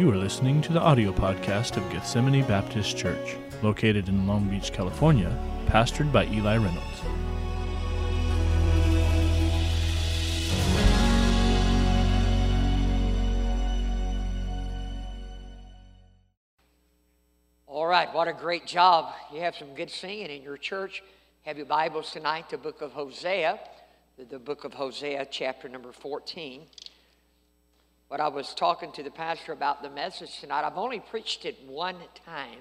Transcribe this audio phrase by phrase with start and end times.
[0.00, 4.72] You are listening to the audio podcast of Gethsemane Baptist Church, located in Long Beach,
[4.72, 5.30] California,
[5.66, 7.02] pastored by Eli Reynolds.
[17.66, 19.12] All right, what a great job.
[19.30, 21.02] You have some good singing in your church.
[21.42, 23.60] Have your Bibles tonight, the book of Hosea,
[24.16, 26.62] the, book of Hosea, chapter number 14.
[28.10, 30.64] But I was talking to the pastor about the message tonight.
[30.64, 31.94] I've only preached it one
[32.26, 32.58] time,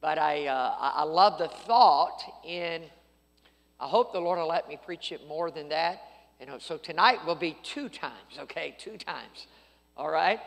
[0.00, 2.84] but I, uh, I love the thought in,
[3.78, 6.00] I hope the Lord will let me preach it more than that.
[6.46, 8.74] Know, so tonight will be two times, okay?
[8.78, 9.48] Two times.
[9.98, 10.40] All right?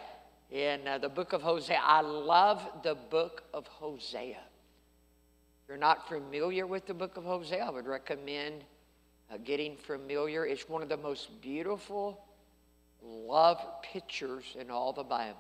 [0.50, 1.80] In uh, the book of Hosea.
[1.80, 4.32] I love the book of Hosea.
[4.32, 8.64] If you're not familiar with the book of Hosea, I would recommend
[9.32, 10.44] uh, getting familiar.
[10.48, 12.24] It's one of the most beautiful
[13.04, 15.38] love pictures in all the Bible.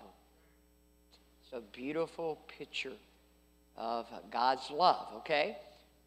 [1.43, 2.93] It's a beautiful picture
[3.77, 5.57] of God's love, okay?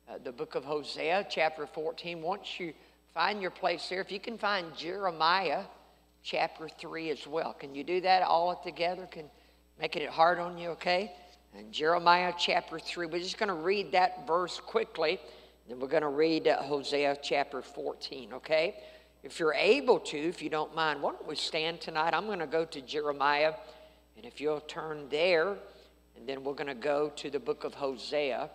[0.08, 2.20] Uh, the book of Hosea, chapter 14.
[2.20, 2.72] Once you
[3.12, 5.62] find your place there, if you can find Jeremiah,
[6.24, 7.52] chapter 3 as well.
[7.52, 9.06] Can you do that all together?
[9.06, 9.26] Can
[9.78, 11.12] making it hard on you, okay?
[11.56, 13.06] And Jeremiah chapter 3.
[13.06, 15.20] We're just going to read that verse quickly.
[15.68, 18.76] Then we're going to read uh, Hosea chapter 14, okay?
[19.24, 22.12] If you're able to, if you don't mind, why don't we stand tonight?
[22.12, 23.54] I'm going to go to Jeremiah,
[24.18, 25.56] and if you'll turn there,
[26.14, 28.50] and then we're going to go to the book of Hosea.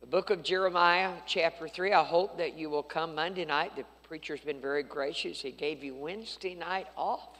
[0.00, 1.92] The book of Jeremiah, chapter 3.
[1.92, 3.74] I hope that you will come Monday night.
[3.74, 5.42] The preacher's been very gracious.
[5.42, 7.38] He gave you Wednesday night off.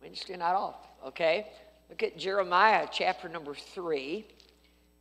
[0.00, 1.48] Wednesday night off, okay?
[1.90, 4.24] Look at Jeremiah, chapter number 3.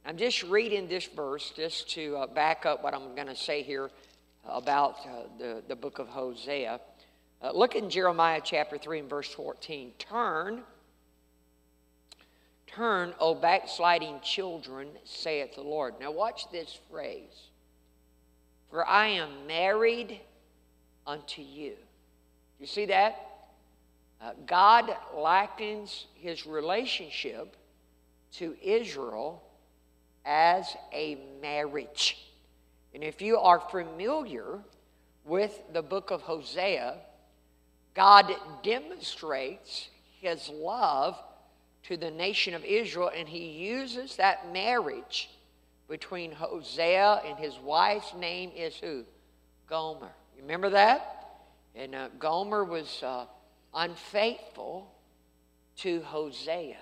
[0.04, 3.62] I'm just reading this verse just to uh, back up what I'm going to say
[3.62, 3.92] here
[4.46, 6.82] about uh, the, the book of Hosea.
[7.40, 9.92] Uh, look in Jeremiah chapter 3 and verse 14.
[10.00, 10.64] Turn,
[12.66, 15.94] turn, O backsliding children, saith the Lord.
[16.00, 17.50] Now watch this phrase.
[18.72, 20.20] For I am married
[21.06, 21.73] unto you.
[22.60, 23.28] You see that?
[24.20, 27.56] Uh, God likens his relationship
[28.34, 29.44] to Israel
[30.26, 32.17] as a marriage.
[32.93, 34.59] And if you are familiar
[35.26, 36.98] with the book of Hosea,
[37.93, 38.33] God
[38.64, 39.89] demonstrates
[40.20, 41.17] his love
[41.83, 45.30] to the nation of Israel, and he uses that marriage
[45.87, 49.04] between Hosea and his wife's name is who?
[49.67, 50.11] Gomer.
[50.36, 51.27] You remember that?
[51.76, 53.26] And uh, Gomer was uh,
[53.73, 54.92] unfaithful
[55.77, 56.77] to Hosea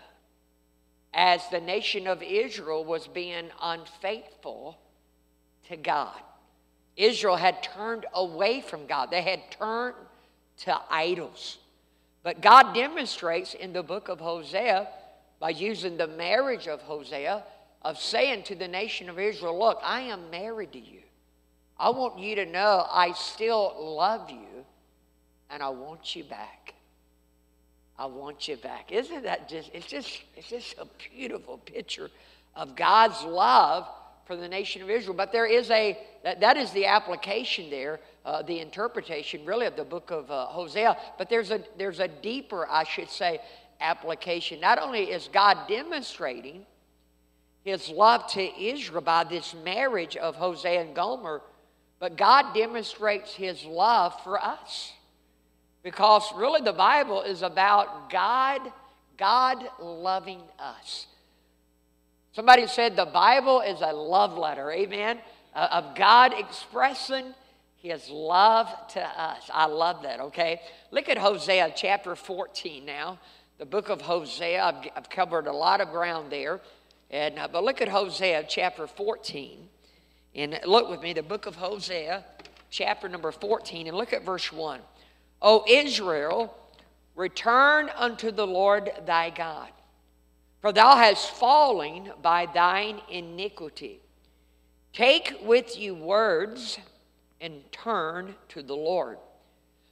[1.13, 4.77] as the nation of Israel was being unfaithful
[5.67, 6.19] to God.
[6.95, 9.95] Israel had turned away from God, they had turned
[10.57, 11.57] to idols.
[12.23, 14.87] But God demonstrates in the book of Hosea
[15.39, 17.43] by using the marriage of Hosea
[17.81, 20.99] of saying to the nation of Israel, Look, I am married to you.
[21.77, 24.65] I want you to know I still love you
[25.49, 26.73] and I want you back.
[27.99, 28.93] I want you back.
[28.93, 32.09] Isn't that just, it's just, it's just a beautiful picture
[32.55, 33.89] of God's love
[34.25, 35.13] for the nation of Israel.
[35.13, 39.75] But there is a, that, that is the application there, uh, the interpretation really of
[39.75, 40.97] the book of uh, Hosea.
[41.17, 43.41] But there's a, there's a deeper, I should say,
[43.81, 44.61] application.
[44.61, 46.65] Not only is God demonstrating
[47.65, 51.41] his love to Israel by this marriage of Hosea and Gomer,
[51.99, 54.93] but God demonstrates his love for us.
[55.89, 58.61] Because really the Bible is about God,
[59.17, 61.07] God loving us.
[62.31, 65.17] Somebody said the Bible is a love letter, amen,
[65.55, 67.33] uh, of God expressing
[67.77, 69.49] his love to us.
[69.51, 70.61] I love that, okay?
[70.91, 73.17] Look at Hosea chapter 14 now.
[73.57, 76.61] The book of Hosea, I've, I've covered a lot of ground there.
[77.09, 79.67] And, uh, but look at Hosea chapter 14.
[80.35, 82.25] And look with me, the book of Hosea,
[82.69, 84.81] chapter number 14, and look at verse 1.
[85.41, 86.53] O Israel,
[87.15, 89.69] return unto the Lord thy God,
[90.61, 94.01] for thou hast fallen by thine iniquity.
[94.93, 96.79] Take with you words
[97.39, 99.17] and turn to the Lord.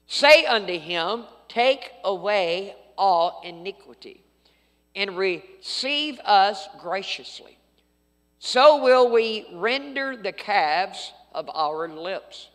[0.07, 4.23] Say unto him, Take away all iniquity
[4.95, 7.57] and receive us graciously.
[8.39, 12.49] So will we render the calves of our lips.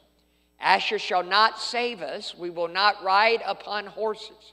[0.63, 2.35] Asshur shall not save us.
[2.37, 4.53] We will not ride upon horses.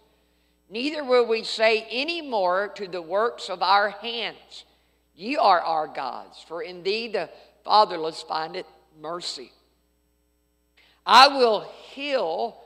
[0.70, 4.66] Neither will we say any more to the works of our hands,
[5.16, 7.30] Ye are our gods, for in thee the
[7.66, 8.68] fatherless findeth
[9.02, 9.52] mercy.
[11.06, 11.62] I will
[11.92, 12.58] heal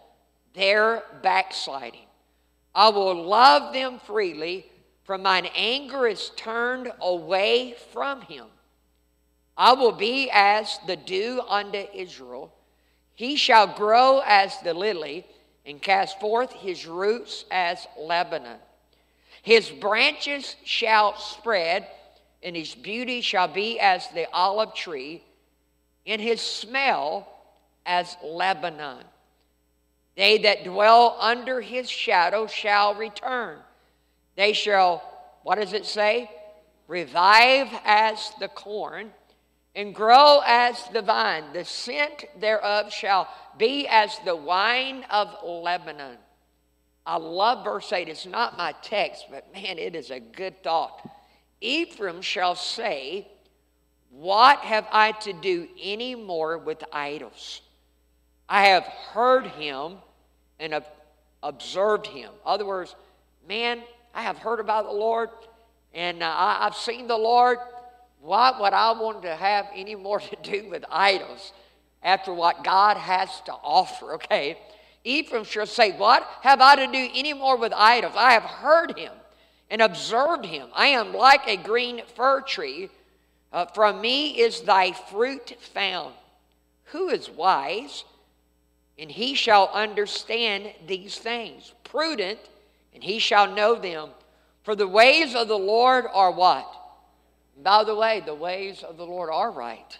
[0.53, 2.05] their backsliding,
[2.75, 4.65] I will love them freely,
[5.03, 8.45] for mine anger is turned away from him.
[9.57, 12.52] I will be as the dew unto Israel.
[13.15, 15.25] He shall grow as the lily
[15.65, 18.57] and cast forth his roots as Lebanon.
[19.41, 21.87] His branches shall spread,
[22.41, 25.23] and his beauty shall be as the olive tree,
[26.05, 27.27] and his smell
[27.85, 29.03] as Lebanon.
[30.15, 33.59] They that dwell under his shadow shall return.
[34.35, 35.03] They shall,
[35.43, 36.29] what does it say?
[36.87, 39.11] Revive as the corn
[39.75, 41.45] and grow as the vine.
[41.53, 43.27] The scent thereof shall
[43.57, 46.17] be as the wine of Lebanon.
[47.05, 48.07] I love verse 8.
[48.07, 51.07] It's not my text, but man, it is a good thought.
[51.59, 53.27] Ephraim shall say,
[54.11, 57.61] What have I to do any more with idols?
[58.47, 59.97] I have heard him
[60.59, 60.87] and have
[61.41, 62.29] observed him.
[62.29, 62.95] In other words,
[63.47, 63.81] man,
[64.13, 65.29] I have heard about the Lord
[65.93, 67.59] and uh, I've seen the Lord.
[68.23, 71.53] Why would I want to have any more to do with idols
[72.01, 74.13] after what God has to offer?
[74.15, 74.57] Okay.
[75.03, 78.13] Ephraim shall say, What have I to do any more with idols?
[78.15, 79.11] I have heard him
[79.69, 80.69] and observed him.
[80.73, 82.89] I am like a green fir tree.
[83.51, 86.13] Uh, from me is thy fruit found.
[86.85, 88.03] Who is wise?
[88.97, 91.73] and he shall understand these things.
[91.83, 92.39] Prudent,
[92.93, 94.09] and he shall know them.
[94.63, 96.67] For the ways of the Lord are what?
[97.61, 99.99] By the way, the ways of the Lord are right.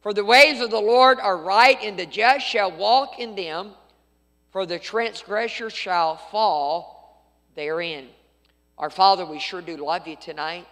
[0.00, 3.70] For the ways of the Lord are right, and the just shall walk in them,
[4.50, 8.08] for the transgressor shall fall therein.
[8.78, 10.66] Our Father, we sure do love you tonight.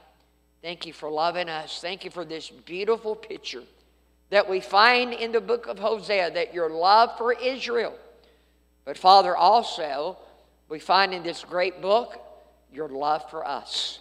[0.63, 1.81] Thank you for loving us.
[1.81, 3.63] Thank you for this beautiful picture
[4.31, 7.95] that we find in the book of Hosea that your love for Israel,
[8.85, 10.19] but Father, also
[10.69, 12.21] we find in this great book
[12.73, 14.01] your love for us.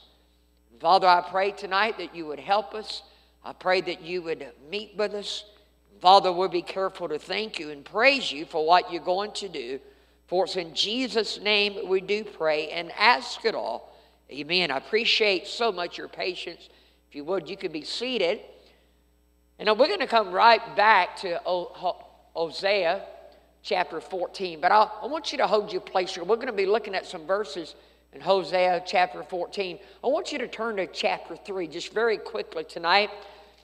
[0.80, 3.02] Father, I pray tonight that you would help us.
[3.44, 5.46] I pray that you would meet with us.
[6.02, 9.50] Father, we'll be careful to thank you and praise you for what you're going to
[9.50, 9.80] do.
[10.28, 13.98] For it's in Jesus' name we do pray and ask it all.
[14.32, 14.72] Amen.
[14.72, 16.70] I appreciate so much your patience.
[17.10, 18.40] If you would, you could be seated.
[19.58, 23.04] And we're going to come right back to Hosea
[23.64, 24.62] chapter 14.
[24.62, 26.24] But I'll, i want you to hold your place here.
[26.24, 27.76] We're going to be looking at some verses
[28.14, 29.80] in Hosea chapter 14.
[30.04, 33.10] I want you to turn to chapter 3 just very quickly tonight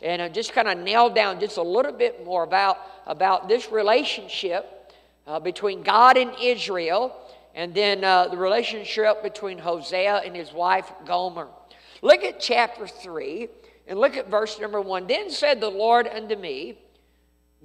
[0.02, 2.78] and uh, just kind of nail down just a little bit more about,
[3.08, 4.94] about this relationship
[5.26, 7.16] uh, between God and Israel
[7.56, 11.48] and then uh, the relationship between Hosea and his wife Gomer.
[12.02, 13.48] Look at chapter 3
[13.88, 15.08] and look at verse number one.
[15.08, 16.78] Then said the Lord unto me,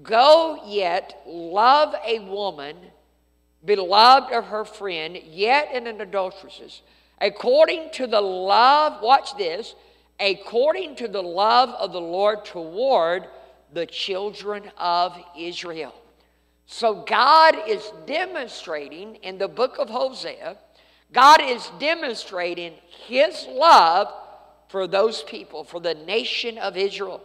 [0.02, 2.76] Go yet, love a woman,
[3.64, 6.82] beloved of her friend, yet in an adulteress,
[7.20, 9.74] according to the love, watch this,
[10.18, 13.26] according to the love of the Lord toward
[13.72, 15.94] the children of Israel.
[16.66, 20.56] So God is demonstrating in the book of Hosea,
[21.12, 22.74] God is demonstrating
[23.06, 24.12] his love
[24.68, 27.20] for those people, for the nation of Israel.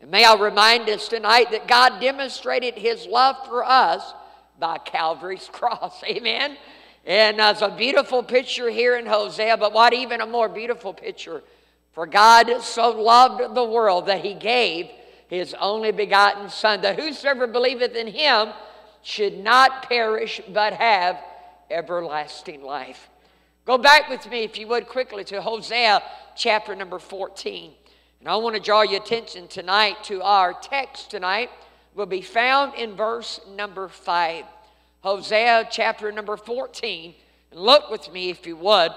[0.00, 4.14] And may I remind us tonight that God demonstrated his love for us
[4.58, 6.02] by Calvary's cross.
[6.04, 6.56] Amen.
[7.04, 10.92] And uh, it's a beautiful picture here in Hosea, but what even a more beautiful
[10.92, 11.42] picture.
[11.92, 14.90] For God so loved the world that he gave
[15.28, 18.48] his only begotten Son, that whosoever believeth in him
[19.02, 21.18] should not perish but have
[21.70, 23.08] everlasting life.
[23.64, 26.02] Go back with me, if you would, quickly to Hosea
[26.36, 27.72] chapter number 14.
[28.20, 31.50] And I want to draw your attention tonight to our text tonight
[31.94, 34.44] will be found in verse number 5.
[35.00, 37.14] Hosea chapter number 14.
[37.50, 38.92] And look with me, if you would,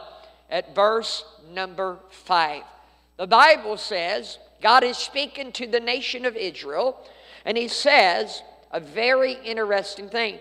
[0.50, 2.64] at verse number 5.
[3.18, 7.06] The Bible says, God is speaking to the nation of Israel,
[7.46, 8.42] and he says
[8.72, 10.40] a very interesting thing.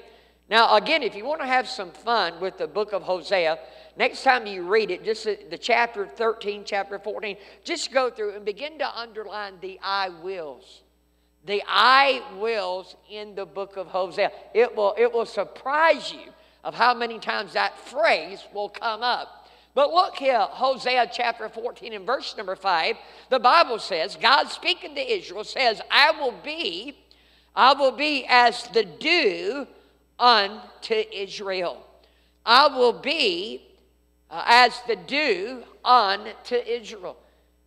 [0.51, 3.59] Now, again, if you want to have some fun with the book of Hosea,
[3.99, 8.45] Next time you read it, just the chapter 13, chapter 14, just go through and
[8.45, 10.83] begin to underline the I wills.
[11.45, 14.31] The I wills in the book of Hosea.
[14.55, 16.33] It will, it will surprise you
[16.65, 19.49] of how many times that phrase will come up.
[19.75, 22.97] But look here, Hosea chapter 14 and verse number 5,
[23.31, 26.99] the Bible says, God speaking to Israel says, I will be,
[27.55, 29.69] I will be as the dew
[30.19, 31.85] unto Israel.
[32.45, 33.63] I will be
[34.31, 37.17] uh, as the dew unto Israel.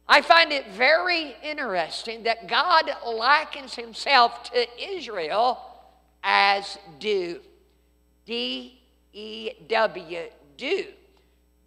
[0.07, 5.59] I find it very interesting that God likens himself to Israel
[6.23, 7.41] as dew.
[8.25, 8.79] D
[9.13, 10.19] E W,
[10.57, 10.85] dew.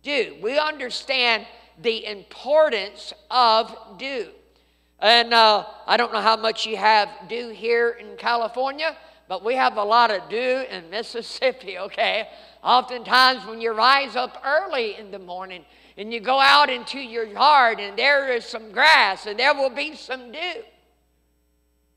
[0.03, 0.37] Dew.
[0.43, 1.47] We understand
[1.83, 4.29] the importance of dew.
[5.01, 8.97] And uh, I don't know how much you have dew here in California,
[9.29, 12.29] but we have a lot of dew in Mississippi, okay?
[12.63, 15.65] Oftentimes, when you rise up early in the morning
[15.97, 19.71] and you go out into your yard and there is some grass and there will
[19.71, 20.63] be some dew.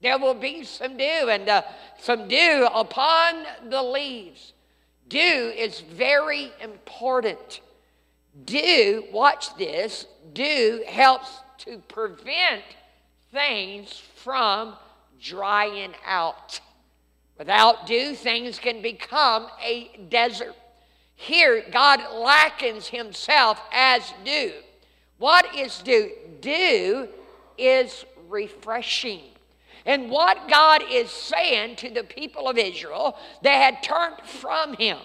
[0.02, 1.64] There will be some dew and uh,
[2.00, 4.54] some dew upon the leaves.
[5.08, 7.62] Dew is very important.
[8.46, 12.64] Dew, watch this, dew helps to prevent
[13.32, 14.76] things from
[15.20, 16.60] drying out.
[17.38, 20.56] Without dew, things can become a desert.
[21.18, 24.54] Here, God likens himself as dew.
[25.18, 26.12] What is dew?
[26.40, 27.10] Dew
[27.58, 29.24] is refreshing.
[29.86, 35.00] And what God is saying to the people of Israel, they had turned from him.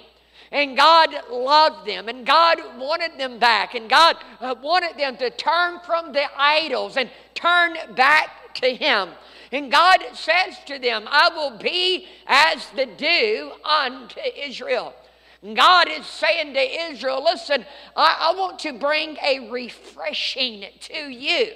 [0.50, 5.30] And God loved them, and God wanted them back, and God uh, wanted them to
[5.30, 9.08] turn from the idols and turn back to Him.
[9.50, 14.94] And God says to them, I will be as the dew unto Israel.
[15.42, 17.64] God is saying to Israel, listen,
[17.96, 21.48] I, I, want to bring a refreshing to you.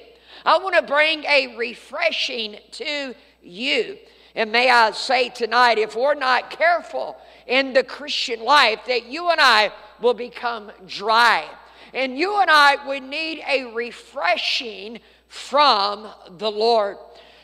[0.44, 3.98] I want to bring a refreshing to you.
[4.34, 7.16] And may I say tonight, if we're not careful
[7.46, 11.48] in the Christian life, that you and I will become dry.
[11.94, 16.98] And you and I, we need a refreshing from the Lord.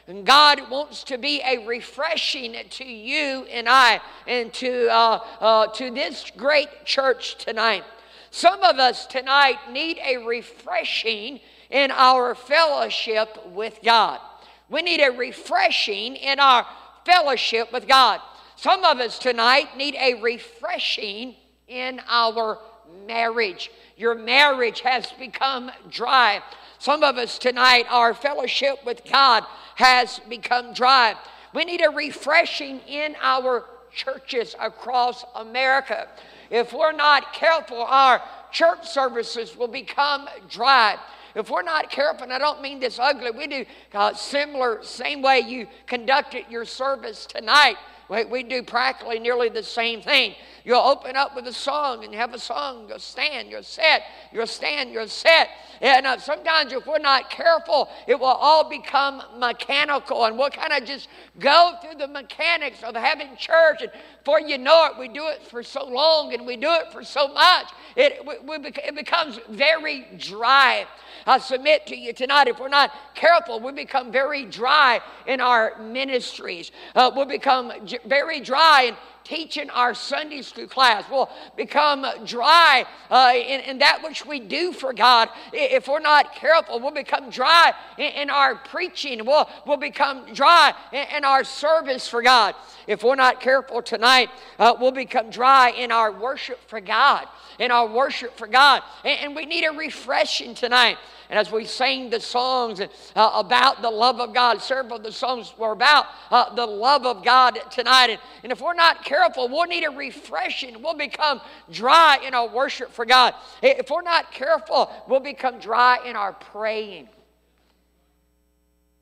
[0.08, 5.66] And God wants to be a refreshing to you and I and to, uh, uh,
[5.68, 7.84] to this great church tonight.
[8.30, 11.40] Some of us tonight need a refreshing
[11.70, 14.20] in our fellowship with God.
[14.68, 16.66] We need a refreshing in our
[17.04, 18.20] fellowship with God.
[18.56, 21.34] Some of us tonight need a refreshing
[21.68, 22.58] in our
[23.06, 23.70] marriage.
[23.96, 26.42] Your marriage has become dry.
[26.82, 29.44] Some of us tonight, our fellowship with God
[29.76, 31.14] has become dry.
[31.54, 36.08] We need a refreshing in our churches across America.
[36.50, 38.20] If we're not careful, our
[38.50, 40.98] church services will become dry.
[41.36, 45.22] If we're not careful, and I don't mean this ugly, we do uh, similar, same
[45.22, 47.76] way you conducted your service tonight.
[48.12, 50.34] We, do practically nearly the same thing.
[50.64, 52.86] You'll open up with a song and have a song.
[52.88, 54.02] You'll stand, you're set,
[54.32, 55.48] you'll stand, you're set.
[55.80, 60.26] And uh, sometimes, if we're not careful, it will all become mechanical.
[60.26, 63.80] And we'll kind of just go through the mechanics of having church.
[63.80, 63.90] And
[64.22, 67.02] before you know it, we do it for so long and we do it for
[67.02, 67.66] so much,
[67.96, 70.86] it, we, we, it becomes very dry.
[71.26, 75.78] I submit to you tonight, if we're not careful, we become very dry in our
[75.78, 76.70] ministries.
[76.94, 77.72] Uh, we'll become
[78.06, 81.04] very dry in teaching our Sunday school class.
[81.10, 85.28] We'll become dry uh, in, in, that which we do for God.
[85.52, 89.24] If we're not careful, we'll become dry in, in our preaching.
[89.24, 92.54] We'll, we'll become dry in, in, our service for God.
[92.86, 94.28] If we're not careful tonight,
[94.58, 97.26] uh, we'll become dry in our worship for God.
[97.58, 98.82] In our worship for God.
[99.04, 100.98] and, and we need a refreshing tonight.
[101.32, 102.86] And as we sang the songs uh,
[103.16, 107.24] about the love of God, several of the songs were about uh, the love of
[107.24, 108.10] God tonight.
[108.10, 110.82] And, and if we're not careful, we'll need a refreshing.
[110.82, 113.34] We'll become dry in our worship for God.
[113.62, 117.08] If we're not careful, we'll become dry in our praying.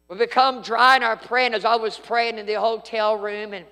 [0.06, 3.66] We'll become dry in our praying as I was praying in the hotel room and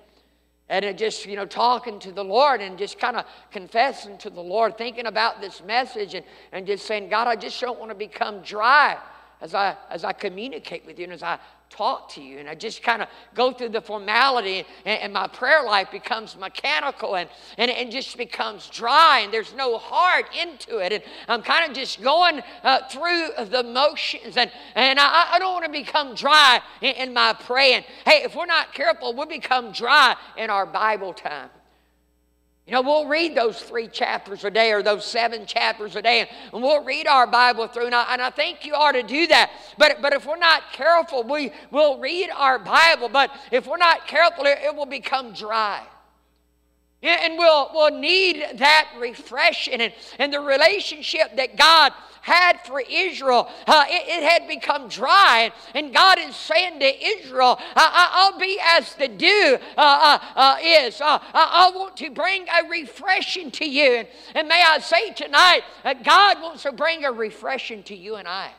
[0.69, 4.41] and just you know talking to the lord and just kind of confessing to the
[4.41, 7.95] lord thinking about this message and, and just saying god i just don't want to
[7.95, 8.97] become dry
[9.41, 12.39] as i as i communicate with you and as i talk to you.
[12.39, 16.37] And I just kind of go through the formality, and, and, my prayer life becomes
[16.37, 20.91] mechanical and, and it just becomes dry, and there's no heart into it.
[20.91, 25.53] And I'm kind of just going uh, through the motions, and, and I, I don't
[25.53, 27.83] want to become dry in, in my praying.
[28.05, 31.49] Hey, if we're not careful, we'll become dry in our Bible time.
[32.69, 36.29] You know, we'll read those three chapters a day or those seven chapters a day,
[36.53, 37.87] and we'll read our Bible through.
[37.87, 39.49] And I, and I think you ought to do that.
[39.79, 44.05] But, but if we're not careful, we will read our Bible, but if we're not
[44.05, 45.81] careful, it, it will become dry.
[47.01, 53.49] And we'll, we'll need that refreshing and, and the relationship that God had for Israel,
[53.65, 55.51] uh, it, it, had become dry.
[55.73, 60.57] And God is saying to Israel, I, will be as the dew uh, uh, uh
[60.61, 60.99] is.
[60.99, 63.99] Uh, I want to bring a refreshing to you.
[63.99, 65.61] And, and may I say tonight,
[66.03, 68.51] God wants to bring a refreshing to you and I.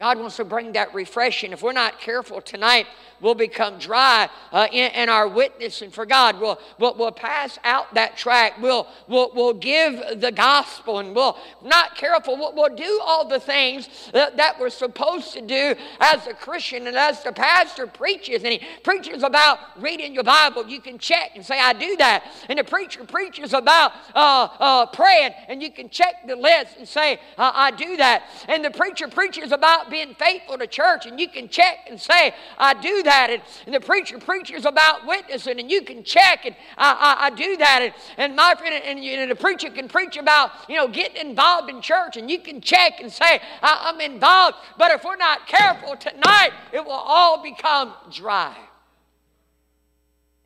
[0.00, 1.52] God wants to bring that refreshing.
[1.52, 2.86] If we're not careful tonight,
[3.20, 6.40] we'll become dry uh, in, in, our witnessing for God.
[6.40, 8.54] We'll, we'll, we'll, pass out that track.
[8.62, 12.38] We'll, we'll, we'll give the gospel and we'll not careful.
[12.38, 16.86] We'll, we'll do all the things that, that we're supposed to do as a Christian.
[16.86, 21.32] And as the pastor preaches, and he preaches about reading your Bible, you can check
[21.34, 22.24] and say, I do that.
[22.48, 26.88] And the preacher preaches about uh, uh, praying, and you can check the list and
[26.88, 28.22] say, I do that.
[28.48, 32.34] And the preacher preaches about being faithful to church, and you can check and say,
[32.56, 33.28] I do that.
[33.30, 37.30] And, and the preacher preaches about witnessing, and you can check, and I, I, I
[37.30, 37.82] do that.
[37.82, 41.68] And, and my friend, and, and, the preacher can preach about, you know, getting involved
[41.68, 44.56] in church, and you can check and say, I, I'm involved.
[44.78, 48.56] But if we're not careful tonight, it will all become dry.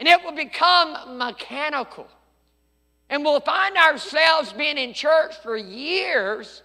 [0.01, 2.09] And it will become mechanical.
[3.09, 6.64] And we'll find ourselves being in church for years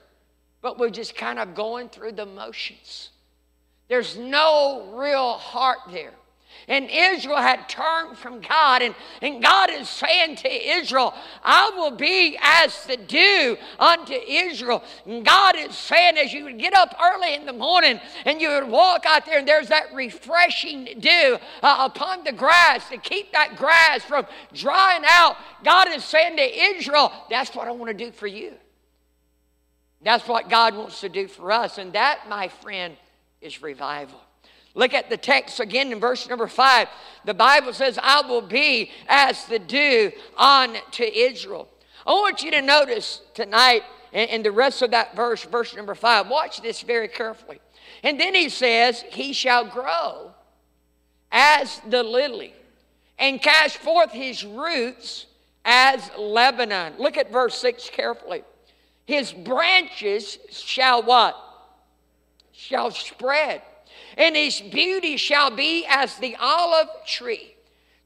[0.62, 3.10] but we're just kind of going through the motions.
[3.88, 6.14] There's no real heart there.
[6.68, 11.92] And Israel had turned from God, and, and God is saying to Israel, I will
[11.92, 14.84] be as the dew unto Israel.
[15.06, 18.50] And God is saying, as you would get up early in the morning and you
[18.50, 23.32] would walk out there, and there's that refreshing dew uh, upon the grass to keep
[23.32, 25.38] that grass from drying out.
[25.64, 28.54] God is saying to Israel, That's what I want to do for you.
[30.02, 31.78] That's what God wants to do for us.
[31.78, 32.96] And that, my friend,
[33.42, 34.20] is revival.
[34.76, 36.88] Look at the text again in verse number five.
[37.26, 41.68] The Bible says, I will be as the dew on to Israel.
[42.06, 46.30] I want you to notice tonight in the rest of that verse, verse number five.
[46.30, 47.60] Watch this very carefully.
[48.04, 50.32] And then he says, He shall grow
[51.32, 52.54] as the lily
[53.18, 55.26] and cast forth his roots
[55.66, 56.94] as Lebanon.
[56.98, 58.44] Look at verse 6 carefully.
[59.10, 61.36] His branches shall what?
[62.52, 63.64] Shall spread.
[64.16, 67.56] And his beauty shall be as the olive tree.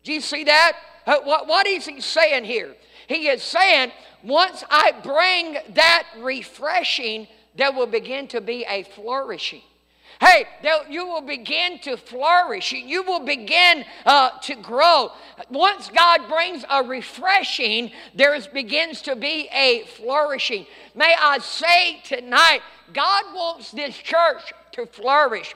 [0.06, 0.78] Do you see that?
[1.06, 2.74] Uh, what, what is he saying here?
[3.10, 3.92] He is saying,
[4.24, 9.63] once I bring that refreshing, there will begin to be a flourishing.
[10.19, 10.45] Hey,
[10.89, 12.71] you will begin to flourish.
[12.71, 15.12] You will begin uh, to grow.
[15.49, 20.65] Once God brings a refreshing, there begins to be a flourishing.
[20.95, 22.62] May I say tonight,
[22.93, 25.56] God wants this church to flourish.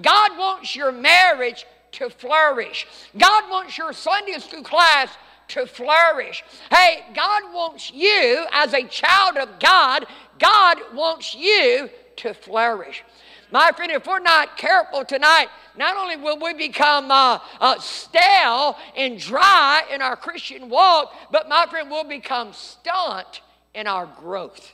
[0.00, 2.86] God wants your marriage to flourish.
[3.16, 5.10] God wants your Sunday school class
[5.48, 6.44] to flourish.
[6.70, 10.06] Hey, God wants you as a child of God,
[10.38, 13.02] God wants you to flourish.
[13.50, 18.76] My friend, if we're not careful tonight, not only will we become uh, uh, stale
[18.96, 23.40] and dry in our Christian walk, but my friend, we'll become stunt
[23.74, 24.72] in our growth.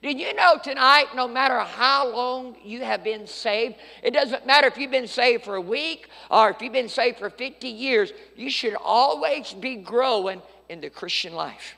[0.00, 4.68] Did you know tonight, no matter how long you have been saved, it doesn't matter
[4.68, 8.12] if you've been saved for a week or if you've been saved for 50 years,
[8.36, 11.77] you should always be growing in the Christian life.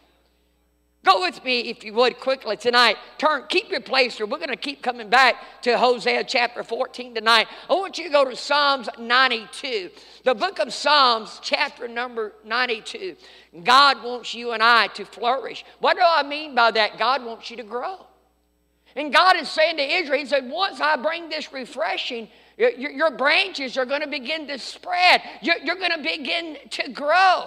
[1.02, 2.96] Go with me, if you would, quickly tonight.
[3.16, 7.14] Turn, keep your place, or we're going to keep coming back to Hosea chapter 14
[7.14, 7.46] tonight.
[7.70, 9.90] I want you to go to Psalms 92.
[10.24, 13.16] The book of Psalms, chapter number 92.
[13.64, 15.64] God wants you and I to flourish.
[15.78, 16.98] What do I mean by that?
[16.98, 18.06] God wants you to grow.
[18.94, 23.10] And God is saying to Israel, He said, once I bring this refreshing, your, your
[23.12, 25.22] branches are going to begin to spread.
[25.40, 27.46] You're, you're going to begin to grow.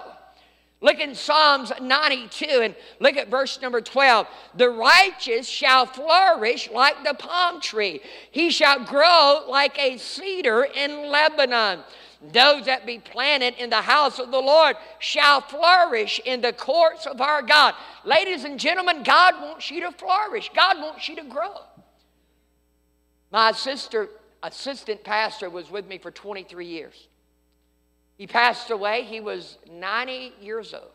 [0.83, 4.27] Look in Psalms 92 and look at verse number 12.
[4.55, 11.09] The righteous shall flourish like the palm tree, he shall grow like a cedar in
[11.09, 11.79] Lebanon.
[12.33, 17.05] Those that be planted in the house of the Lord shall flourish in the courts
[17.05, 17.75] of our God.
[18.03, 21.61] Ladies and gentlemen, God wants you to flourish, God wants you to grow.
[23.31, 24.09] My sister,
[24.41, 27.07] assistant pastor, was with me for 23 years.
[28.17, 29.03] He passed away.
[29.03, 30.91] He was 90 years old.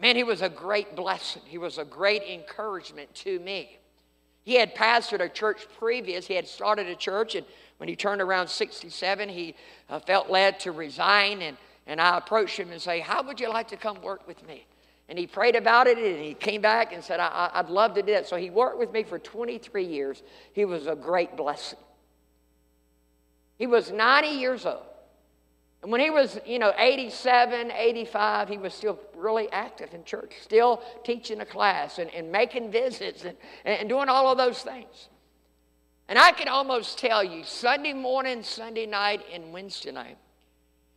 [0.00, 1.42] Man, he was a great blessing.
[1.46, 3.78] He was a great encouragement to me.
[4.44, 6.26] He had pastored a church previous.
[6.26, 7.44] He had started a church, and
[7.78, 9.54] when he turned around 67, he
[9.90, 11.42] uh, felt led to resign.
[11.42, 11.56] And,
[11.86, 14.64] and I approached him and say, How would you like to come work with me?
[15.08, 18.02] And he prayed about it, and he came back and said, I, I'd love to
[18.02, 20.22] do that." So he worked with me for 23 years.
[20.52, 21.78] He was a great blessing.
[23.58, 24.87] He was 90 years old.
[25.82, 30.34] And when he was, you know, 87, 85, he was still really active in church,
[30.42, 35.08] still teaching a class and, and making visits and, and doing all of those things.
[36.08, 40.16] And I can almost tell you, Sunday morning, Sunday night, and Wednesday night,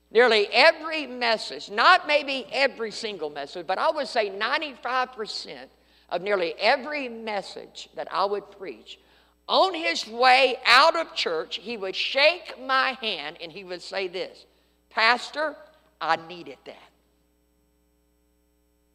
[0.09, 5.67] nearly every message, not maybe every single message, but I would say 95%
[6.09, 8.99] of nearly every message that I would preach
[9.47, 14.07] on his way out of church, he would shake my hand and he would say
[14.07, 14.45] this
[14.91, 15.55] Pastor,
[15.99, 16.77] I needed that.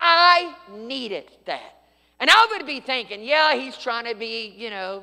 [0.00, 1.82] I needed that.
[2.20, 5.02] And I would be thinking, yeah, he's trying to be, you know,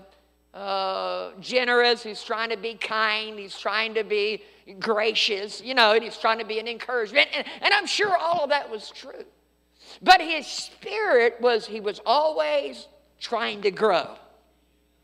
[0.54, 2.04] uh, generous.
[2.04, 3.38] He's trying to be kind.
[3.38, 4.44] He's trying to be
[4.80, 7.30] gracious, you know, and he's trying to be an encouragement.
[7.36, 9.26] And, and I'm sure all of that was true.
[10.02, 12.88] But his spirit was, he was always
[13.20, 14.16] trying to grow.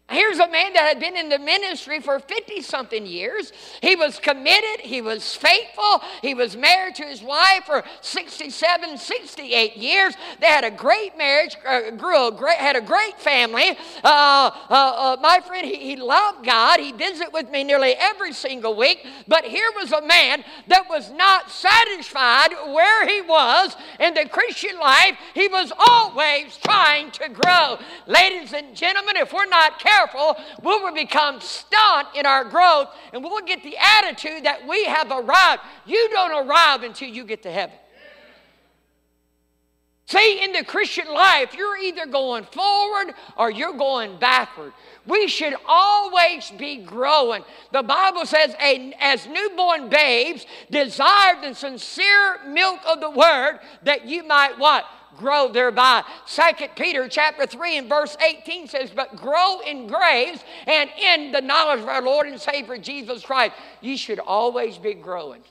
[0.09, 3.53] Here's a man that had been in the ministry for 50 something years.
[3.81, 9.77] He was committed, he was faithful, he was married to his wife for 67, 68
[9.77, 10.15] years.
[10.41, 13.77] They had a great marriage, uh, grew a great, had a great family.
[14.03, 16.79] Uh, uh, uh, my friend, he, he loved God.
[16.79, 19.05] He visited with me nearly every single week.
[19.27, 24.79] But here was a man that was not satisfied where he was in the Christian
[24.79, 25.17] life.
[25.35, 27.77] He was always trying to grow.
[28.07, 32.89] Ladies and gentlemen, if we're not careful, careful, we will become stunned in our growth
[33.13, 35.61] and we'll get the attitude that we have arrived.
[35.85, 37.75] You don't arrive until you get to heaven.
[40.05, 44.73] See, in the Christian life, you're either going forward or you're going backward.
[45.05, 47.43] We should always be growing.
[47.71, 48.55] The Bible says,
[48.99, 54.85] as newborn babes, desire the sincere milk of the word that you might what?
[55.19, 56.03] Grow thereby.
[56.25, 61.41] Second Peter chapter 3 and verse 18 says, But grow in grace and in the
[61.41, 63.53] knowledge of our Lord and Savior Jesus Christ.
[63.81, 65.41] You should always be growing.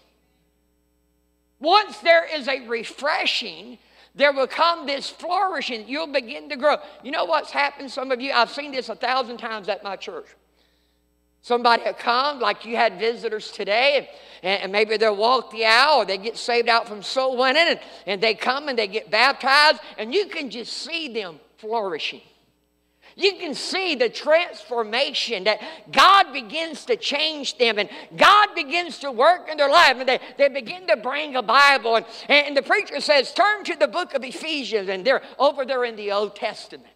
[1.60, 3.78] Once there is a refreshing,
[4.14, 5.88] there will come this flourishing.
[5.88, 6.76] You'll begin to grow.
[7.02, 7.90] You know what's happened?
[7.90, 10.26] Some of you, I've seen this a thousand times at my church.
[11.48, 14.10] Somebody will come, like you had visitors today,
[14.42, 17.68] and, and, maybe they'll walk the aisle or they get saved out from soul winning,
[17.68, 22.20] and, and they come and they get baptized, and you can just see them flourishing.
[23.16, 29.10] You can see the transformation that God begins to change them and God begins to
[29.10, 29.96] work in their life.
[29.96, 31.96] And they, they begin to bring a Bible.
[31.96, 34.88] And, and the preacher says, Turn to the book of Ephesians.
[34.88, 36.92] And they're over there in the Old Testament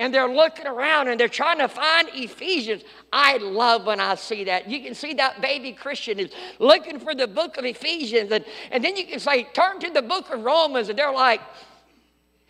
[0.00, 2.82] and they're looking around and they're trying to find Ephesians.
[3.12, 4.68] I love when I see that.
[4.68, 8.32] You can see that baby Christian is looking for the book of Ephesians.
[8.32, 10.88] And, and then you can say, turn to the book of Romans.
[10.88, 11.42] And they're like,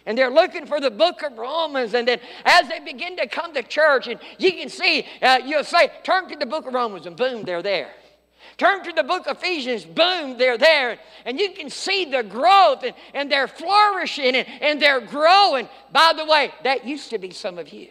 [0.06, 1.92] and they're looking for the book of Romans.
[1.94, 5.64] And then as they begin to come to church, and you can see, uh, you'll
[5.64, 7.90] say, turn to the book of Romans, and boom, they're there.
[8.60, 10.98] Turn to the book of Ephesians, boom, they're there.
[11.24, 15.66] And you can see the growth and, and they're flourishing and, and they're growing.
[15.92, 17.88] By the way, that used to be some of you.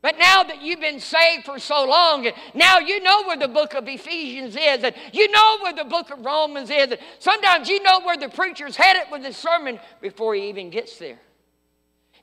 [0.00, 3.74] But now that you've been saved for so long, now you know where the book
[3.74, 7.80] of Ephesians is, and you know where the book of Romans is, and sometimes you
[7.84, 11.20] know where the preacher's headed with his sermon before he even gets there.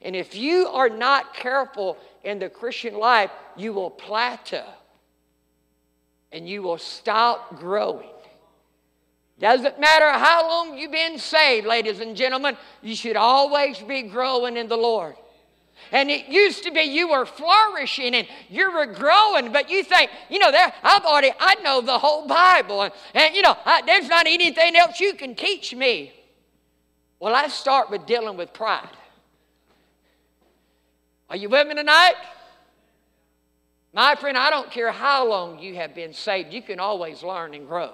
[0.01, 4.65] And if you are not careful in the Christian life, you will plateau
[6.31, 8.09] and you will stop growing.
[9.39, 14.57] Doesn't matter how long you've been saved, ladies and gentlemen, you should always be growing
[14.57, 15.15] in the Lord.
[15.93, 20.11] And it used to be you were flourishing and you were growing, but you think,
[20.29, 23.81] you know, there, I've already, I know the whole Bible, and, and you know, I,
[23.85, 26.11] there's not anything else you can teach me.
[27.19, 28.89] Well, I start with dealing with pride.
[31.29, 32.15] Are you with me tonight?
[33.93, 37.53] My friend, I don't care how long you have been saved, you can always learn
[37.53, 37.93] and grow.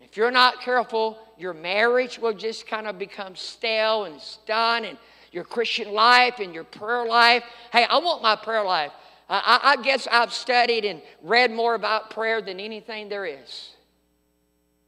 [0.00, 4.98] If you're not careful, your marriage will just kind of become stale and stunned, and
[5.32, 7.44] your Christian life and your prayer life.
[7.72, 8.92] Hey, I want my prayer life.
[9.28, 13.74] I, I guess I've studied and read more about prayer than anything there is.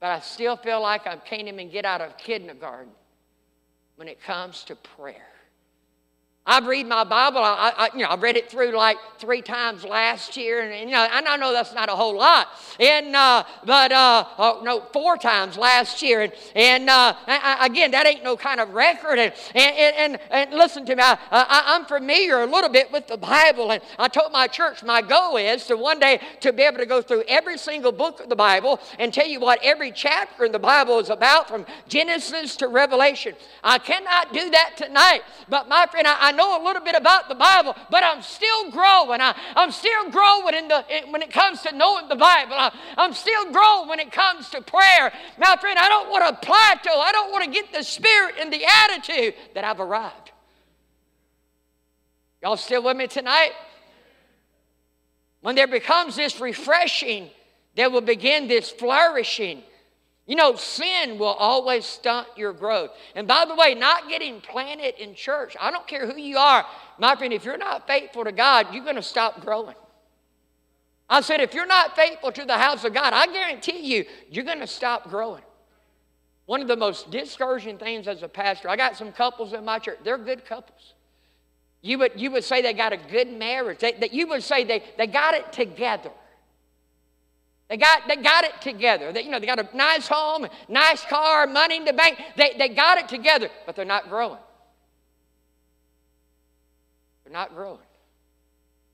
[0.01, 2.93] But I still feel like I can't even get out of kindergarten
[3.97, 5.27] when it comes to prayer.
[6.51, 7.39] I read my Bible.
[7.39, 10.91] I, I, you know, I read it through like three times last year, and, and
[10.91, 12.49] you know, I know that's not a whole lot.
[12.81, 17.93] And uh, but uh, oh, no, four times last year, and and uh, I, again,
[17.93, 19.21] that ain't no kind of record.
[19.21, 23.07] And and and, and listen to me, I, I, am familiar a little bit with
[23.07, 26.65] the Bible, and I told my church my goal is to one day to be
[26.65, 29.93] able to go through every single book of the Bible and tell you what every
[29.93, 33.37] chapter in the Bible is about, from Genesis to Revelation.
[33.63, 37.29] I cannot do that tonight, but my friend, I I know a little bit about
[37.29, 39.21] the Bible, but I'm still growing.
[39.21, 42.55] I, am still growing in the, in, when it comes to knowing the Bible.
[42.55, 45.13] I, I'm still growing when it comes to prayer.
[45.39, 46.99] My friend, I don't want to plateau.
[46.99, 50.33] I don't want to get the spirit and the attitude that I've arrived.
[52.43, 53.53] Y'all still with me tonight?
[55.43, 57.31] When there becomes this refreshing,
[57.75, 59.63] there will begin this flourishing.
[60.27, 62.91] You know, sin will always stunt your growth.
[63.15, 66.65] And by the way, not getting planted in church, I don't care who you are,
[66.99, 69.75] my friend, if you're not faithful to God, you're going to stop growing.
[71.09, 74.45] I said, if you're not faithful to the house of God, I guarantee you, you're
[74.45, 75.43] going to stop growing.
[76.47, 79.79] One of the most discouraging things as a pastor, I got some couples in my
[79.79, 80.95] church, they're good couples.
[81.83, 84.85] You would, you would say they got a good marriage, that you would say they,
[84.99, 86.11] they got it together.
[87.71, 89.13] They got, they got it together.
[89.13, 92.21] They, you know, they got a nice home, nice car, money in the bank.
[92.37, 94.41] They, they got it together, but they're not growing.
[97.23, 97.79] They're not growing.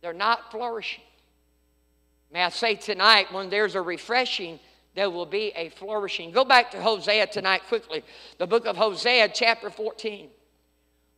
[0.02, 1.02] They're not flourishing.
[2.30, 4.60] May I say tonight, when there's a refreshing,
[4.94, 6.30] there will be a flourishing.
[6.30, 8.04] Go back to Hosea tonight quickly.
[8.36, 10.28] The book of Hosea, chapter 14.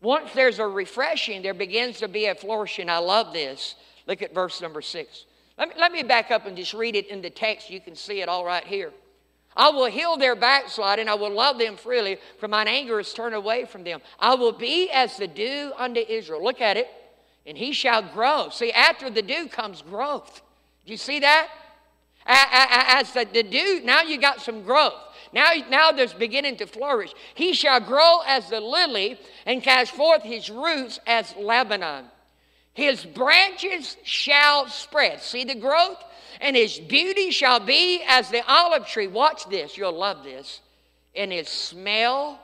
[0.01, 2.89] Once there's a refreshing, there begins to be a flourishing.
[2.89, 3.75] I love this.
[4.07, 5.25] Look at verse number six.
[5.59, 7.69] Let me, let me back up and just read it in the text.
[7.69, 8.93] You can see it all right here.
[9.57, 11.09] I will heal their backsliding.
[11.09, 14.01] I will love them freely, for mine anger is turned away from them.
[14.21, 16.45] I will be as the dew unto Israel.
[16.45, 16.89] Look at it.
[17.45, 18.51] And he shall grow.
[18.51, 20.43] See, after the dew comes growth.
[20.87, 21.49] Do you see that?
[22.27, 24.95] As the, the dew, now you got some growth.
[25.33, 27.13] Now, now there's beginning to flourish.
[27.35, 32.05] He shall grow as the lily and cast forth his roots as Lebanon.
[32.79, 35.21] His branches shall spread.
[35.21, 36.01] See the growth?
[36.41, 39.09] And his beauty shall be as the olive tree.
[39.09, 40.61] Watch this, you'll love this.
[41.13, 42.39] And his smell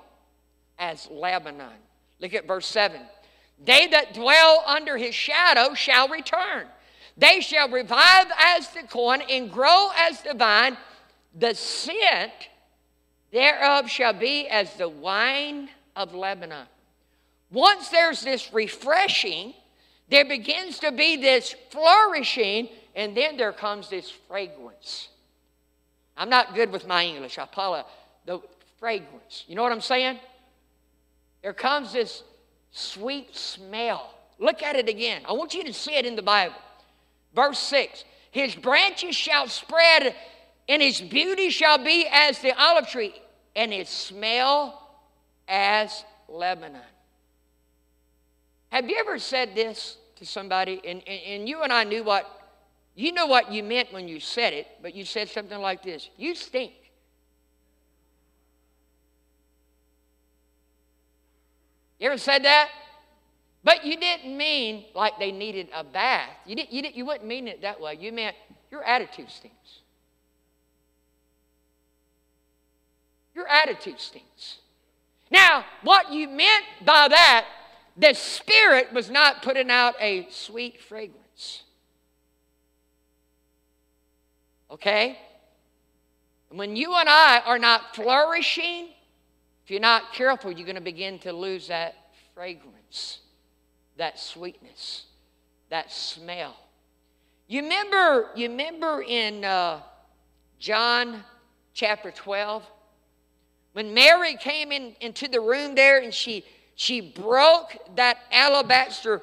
[0.77, 1.79] as Lebanon.
[2.19, 3.01] Look at verse 7.
[3.65, 6.67] They that dwell under his shadow shall return.
[7.17, 10.77] They shall revive as the corn and grow as the vine.
[11.39, 12.33] The scent
[13.31, 16.67] thereof shall be as the wine of Lebanon.
[17.53, 19.55] Once there's this refreshing,
[20.09, 25.09] there begins to be this flourishing, and then there comes this fragrance.
[26.17, 27.39] I'm not good with my English.
[27.39, 27.91] I apologize.
[28.27, 28.41] The
[28.79, 29.45] fragrance.
[29.47, 30.19] You know what I'm saying?
[31.43, 32.23] There comes this
[32.71, 34.15] sweet smell.
[34.39, 35.23] Look at it again.
[35.29, 36.57] I want you to see it in the Bible.
[37.35, 40.15] Verse 6 His branches shall spread,
[40.69, 43.15] and his beauty shall be as the olive tree,
[43.57, 44.81] and his smell
[45.49, 46.81] as Lebanon.
[48.75, 52.29] Have you ever said this to somebody and, and, and you and I knew what,
[52.97, 56.11] you know what you meant when you said it, but you said something like this
[56.17, 56.73] You stink.
[62.01, 62.69] You ever said that?
[63.63, 66.31] But you didn't mean like they needed a bath.
[66.45, 67.97] You, didn't, you, didn't, you wouldn't mean it that way.
[68.01, 68.35] You meant
[68.73, 69.83] your attitude stinks.
[73.37, 74.59] Your attitude stinks.
[75.31, 77.47] Now, what you meant by that
[77.97, 81.63] the Spirit was not putting out a sweet fragrance.
[84.71, 85.19] Okay?
[86.51, 88.89] When you and I are not flourishing,
[89.65, 91.95] if you're not careful, you're going to begin to lose that
[92.35, 93.21] fragrance,
[93.97, 95.05] that sweetness,
[95.71, 96.57] that smell.
[97.47, 99.81] You remember, you remember in uh,
[100.59, 101.23] John
[101.73, 102.65] chapter 12
[103.73, 109.23] when Mary came in, into the room there and she she broke that alabaster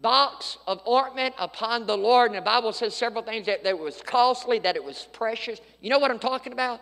[0.00, 2.30] box of ointment upon the Lord.
[2.30, 5.60] And the Bible says several things that, that it was costly, that it was precious.
[5.80, 6.80] You know what I'm talking about?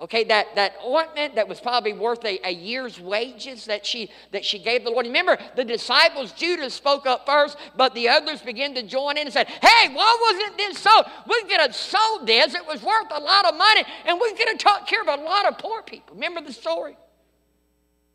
[0.00, 4.44] Okay, that, that ointment that was probably worth a, a year's wages that she that
[4.44, 5.06] she gave the Lord.
[5.06, 9.32] Remember, the disciples, Judas spoke up first, but the others began to join in and
[9.32, 11.04] said, Hey, why wasn't this sold?
[11.28, 12.52] We could have sold this.
[12.52, 15.22] It was worth a lot of money, and we could have took care of a
[15.22, 16.16] lot of poor people.
[16.16, 16.96] Remember the story?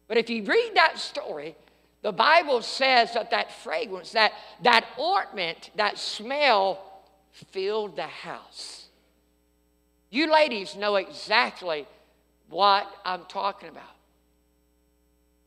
[0.08, 1.56] But if you read that story,
[2.02, 4.32] the Bible says that that fragrance, that,
[4.64, 6.80] that ointment, that smell
[7.32, 8.86] filled the house.
[10.10, 11.86] You ladies know exactly
[12.50, 13.84] what I'm talking about.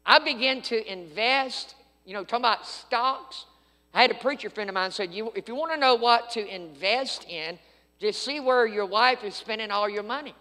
[0.04, 3.46] I began to invest, you know, talking about stocks.
[3.94, 6.30] I had a preacher friend of mine said, you, if you want to know what
[6.32, 7.58] to invest in,
[7.98, 10.34] just see where your wife is spending all your money.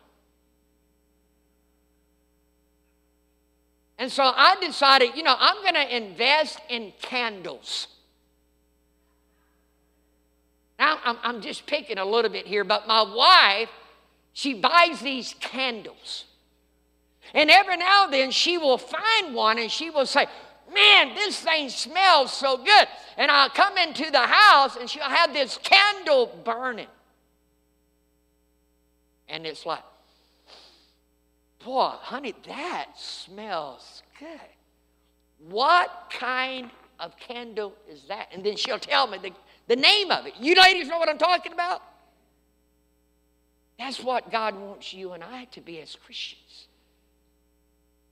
[4.00, 7.88] And so I decided, you know, I'm going to invest in candles.
[10.80, 13.70] Now, I'm, I'm just picking a little bit here, but my wife,
[14.32, 16.24] she buys these candles.
[17.34, 20.28] And every now and then she will find one and she will say,
[20.74, 22.88] Man, this thing smells so good.
[23.18, 26.88] And I'll come into the house and she'll have this candle burning.
[29.28, 29.84] And it's like,
[31.64, 34.28] Boy, honey, that smells good.
[35.50, 36.70] What kind
[37.00, 38.30] of candle is that?
[38.34, 39.32] And then she'll tell me the,
[39.68, 40.34] the name of it.
[40.40, 41.82] You ladies know what I'm talking about?
[43.78, 46.68] That's what God wants you and I to be as Christians.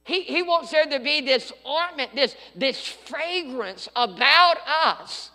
[0.05, 5.31] He, he wants there to be this ornament, this, this fragrance about us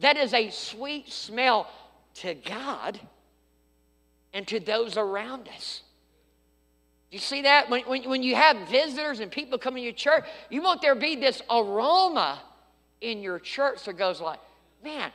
[0.00, 1.70] that is a sweet smell
[2.14, 2.98] to God
[4.32, 5.82] and to those around us.
[7.10, 7.70] You see that?
[7.70, 10.94] When, when, when you have visitors and people come in your church, you want there
[10.94, 12.38] to be this aroma
[13.00, 14.40] in your church that goes like,
[14.84, 15.10] man,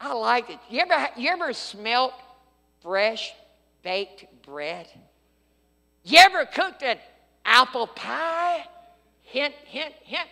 [0.00, 0.58] I like it.
[0.68, 2.14] You ever, you ever smelt
[2.82, 3.32] fresh
[3.82, 4.88] baked bread?
[6.04, 6.98] You ever cooked an
[7.44, 8.64] apple pie?
[9.22, 10.28] Hint, hint, hint.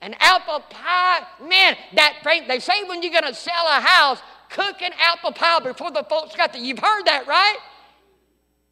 [0.00, 2.14] An apple pie, man, that
[2.48, 4.18] they say when you're going to sell a house,
[4.50, 6.60] cook an apple pie before the folks got there.
[6.60, 7.56] You've heard that, right?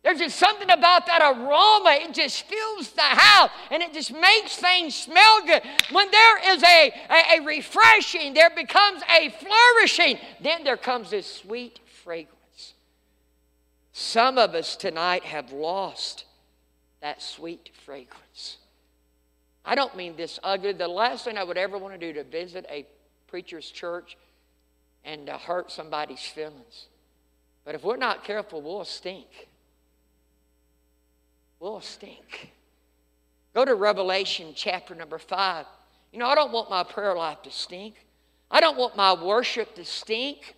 [0.02, 1.98] There's just something about that aroma.
[2.02, 5.62] It just fills the house and it just makes things smell good.
[5.92, 10.18] When there is a, a, a, refreshing, there becomes a flourishing.
[10.40, 12.74] Then there comes this sweet fragrance.
[13.92, 16.24] Some of us tonight have lost
[17.00, 18.58] that sweet fragrance.
[19.64, 20.72] I don't mean this ugly.
[20.72, 22.86] The last thing I would ever want to do to visit a
[23.28, 24.16] preacher's church
[25.04, 26.86] and to hurt somebody's feelings.
[27.64, 29.28] But if we're not careful, we'll stink
[31.62, 32.50] will stink.
[33.54, 35.64] Go to Revelation chapter number five.
[36.10, 38.04] You know, I don't want my prayer life to stink.
[38.50, 40.56] I don't want my worship to stink.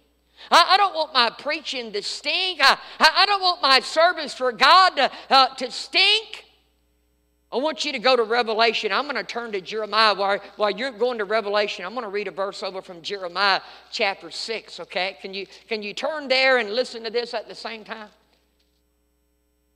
[0.51, 2.61] I, I don't want my preaching to stink.
[2.63, 6.47] I, I, don't want my service for God to, uh, to stink.
[7.53, 8.91] I want you to go to Revelation.
[8.91, 11.85] I'm going to turn to Jeremiah while, while you're going to Revelation.
[11.85, 13.61] I'm going to read a verse over from Jeremiah
[13.93, 15.19] chapter 6, okay?
[15.21, 18.09] Can you, can you turn there and listen to this at the same time?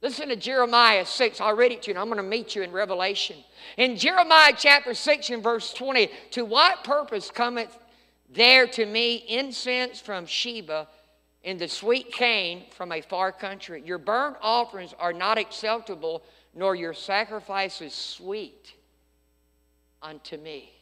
[0.00, 1.40] Listen to Jeremiah 6.
[1.40, 3.37] I'll read it to you, and I'm going to meet you in Revelation.
[3.76, 7.76] In Jeremiah chapter 6 and verse 20, to what purpose cometh
[8.30, 10.87] there to me incense from Sheba
[11.44, 13.82] and the sweet cane from a far country?
[13.84, 16.22] Your burnt offerings are not acceptable,
[16.54, 18.74] nor your sacrifices sweet
[20.00, 20.72] unto me.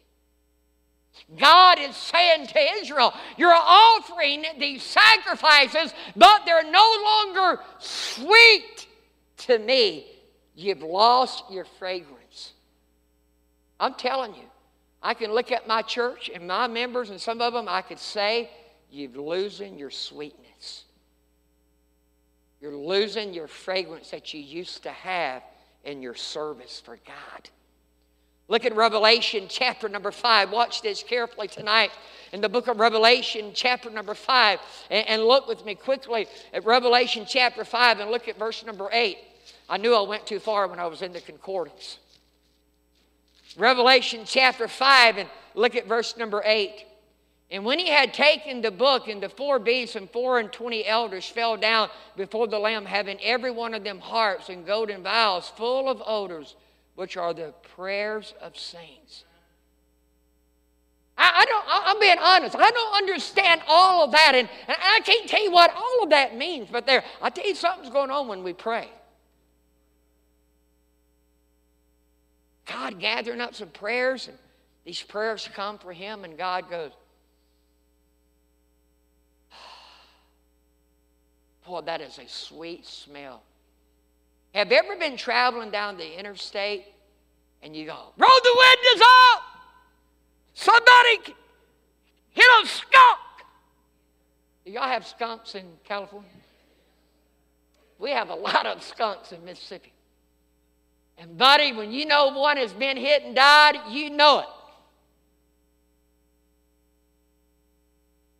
[1.39, 8.86] God is saying to Israel, You're offering these sacrifices, but they're no longer sweet
[9.47, 10.07] to me,
[10.55, 12.53] you've lost your fragrance.
[13.79, 14.45] I'm telling you,
[15.03, 17.99] I can look at my church and my members, and some of them I could
[17.99, 18.51] say,
[18.91, 20.85] You're losing your sweetness.
[22.61, 25.43] You're losing your fragrance that you used to have
[25.85, 27.51] in your service for God.
[28.49, 30.53] Look at Revelation chapter number five.
[30.53, 31.91] Watch this carefully tonight
[32.33, 34.61] in the book of Revelation, chapter number five.
[34.89, 38.89] And, and, look with me quickly at Revelation chapter five and look at verse number
[38.93, 39.19] eight.
[39.69, 41.99] I knew I went too far when I was in the concordance.
[43.57, 46.85] Revelation chapter 5, and look at verse number 8.
[47.51, 50.85] And when he had taken the book, and the four beasts and four and twenty
[50.85, 55.49] elders fell down before the Lamb, having every one of them harps and golden vials
[55.51, 56.57] full of odors,
[56.97, 59.25] which are the prayers of saints.
[61.17, 62.57] I, I don't, I'm being honest.
[62.57, 66.11] I don't understand all of that, and, and I can't tell you what all of
[66.11, 68.91] that means, but there, I tell you something's going on when we pray.
[72.67, 74.37] God gathering up some prayers, and
[74.85, 76.91] these prayers come for him, and God goes,
[81.67, 83.43] Boy, that is a sweet smell.
[84.55, 86.85] Have you ever been traveling down the interstate
[87.63, 89.43] and you go, roll the windows up?
[90.55, 91.35] Somebody
[92.31, 93.19] hit a skunk.
[94.65, 96.31] Do y'all have skunks in California?
[97.99, 99.93] We have a lot of skunks in Mississippi.
[101.19, 104.47] And, buddy, when you know one has been hit and died, you know it.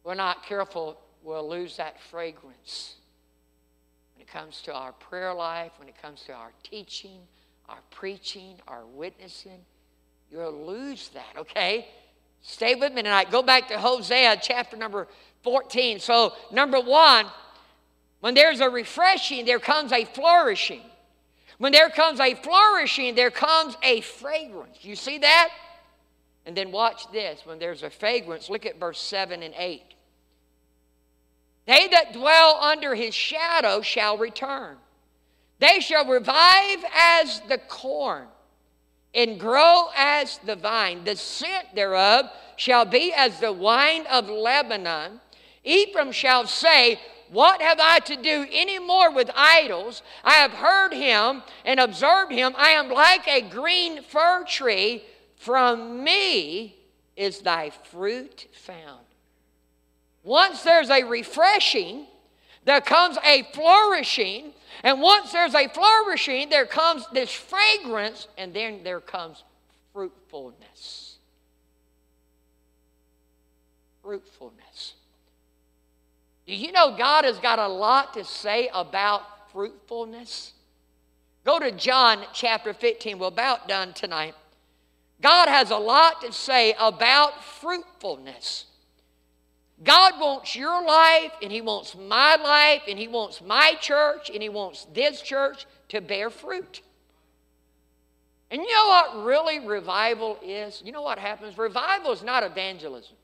[0.05, 2.95] We're not careful, we'll lose that fragrance.
[4.15, 7.19] When it comes to our prayer life, when it comes to our teaching,
[7.69, 9.65] our preaching, our witnessing,
[10.31, 11.89] you'll lose that, okay?
[12.43, 13.31] Stay with me tonight.
[13.33, 15.09] Go back to Hosea chapter number
[15.43, 15.99] 14.
[15.99, 17.27] So, number one,
[18.21, 20.83] when there's a refreshing, there comes a flourishing.
[21.59, 24.79] When there comes a flourishing, there comes a fragrance.
[24.85, 25.51] You see that?
[26.45, 27.41] And then watch this.
[27.45, 29.83] When there's a fragrance, look at verse 7 and 8.
[31.67, 34.77] They that dwell under his shadow shall return.
[35.59, 38.29] They shall revive as the corn
[39.15, 41.05] and grow as the vine.
[41.05, 42.27] The scent thereof
[42.57, 45.21] shall be as the wine of Lebanon.
[45.65, 47.01] Ephraim shall say,
[47.31, 50.03] what have I to do any more with idols?
[50.25, 52.55] I have heard him and observed him.
[52.57, 55.05] I am like a green fir tree.
[55.37, 56.77] From me
[57.17, 59.05] is thy fruit found.
[60.25, 62.07] Once there's a refreshing,
[62.65, 64.53] there comes a flourishing.
[64.83, 69.45] And once there's a flourishing, there comes this fragrance, and then there comes
[69.93, 71.17] fruitfulness.
[74.03, 74.96] Fruitfulness.
[76.47, 80.53] Do you know God has got a lot to say about fruitfulness?
[81.45, 83.19] Go to John chapter 15.
[83.19, 84.35] We're about done tonight.
[85.21, 88.67] God has a lot to say about fruitfulness.
[89.83, 94.43] God wants your life, and He wants my life, and He wants my church, and
[94.43, 96.81] He wants this church to bear fruit.
[98.51, 100.81] And you know what really revival is?
[100.85, 101.59] You know what happens?
[101.59, 103.17] Revival is not evangelism.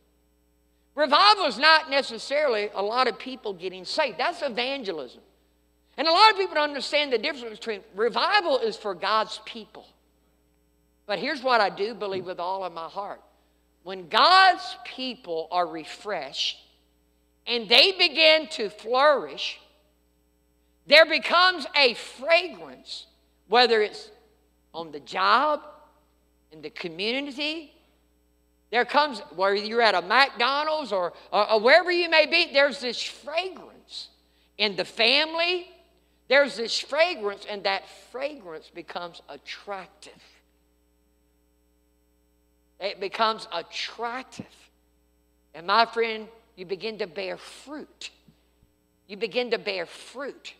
[0.94, 4.18] Revival is not necessarily a lot of people getting saved.
[4.18, 5.22] That's evangelism.
[5.96, 9.86] And a lot of people don't understand the difference between revival is for God's people.
[11.06, 13.20] But here's what I do believe with all of my heart.
[13.82, 16.58] When God's people are refreshed
[17.46, 19.60] and they begin to flourish,
[20.86, 23.06] there becomes a fragrance,
[23.48, 24.10] whether it's
[24.72, 25.60] on the job,
[26.52, 27.72] in the community,
[28.72, 32.80] there comes, whether you're at a McDonald's or, or, or wherever you may be, there's
[32.80, 34.08] this fragrance.
[34.56, 35.70] In the family,
[36.28, 40.20] there's this fragrance, and that fragrance becomes attractive.
[42.80, 44.46] It becomes attractive.
[45.54, 48.10] And my friend, you begin to bear fruit.
[49.06, 50.54] You begin to bear fruit.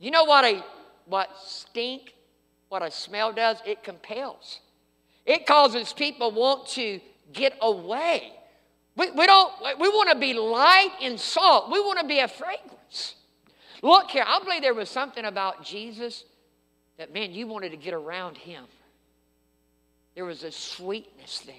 [0.00, 0.64] You know what a
[1.06, 2.14] what stink,
[2.68, 3.58] what a smell does?
[3.64, 4.58] It compels.
[5.24, 7.00] It causes people want to
[7.32, 8.32] get away.
[8.96, 11.70] We, we don't, we want to be light and salt.
[11.70, 13.14] We want to be a fragrance.
[13.82, 16.24] Look here, I believe there was something about Jesus
[16.98, 18.64] that, man, you wanted to get around him.
[20.14, 21.54] There was a sweetness there.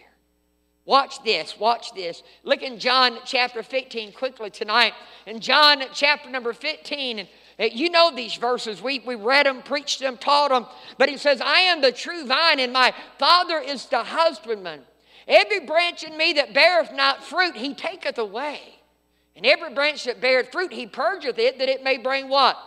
[0.85, 2.23] Watch this, watch this.
[2.43, 4.93] Look in John chapter 15 quickly tonight.
[5.25, 7.27] In John chapter number 15,
[7.59, 8.81] and you know these verses.
[8.81, 10.65] We, we read them, preached them, taught them.
[10.97, 14.81] But he says, I am the true vine, and my Father is the husbandman.
[15.27, 18.59] Every branch in me that beareth not fruit, he taketh away.
[19.35, 22.57] And every branch that beareth fruit, he purgeth it, that it may bring what?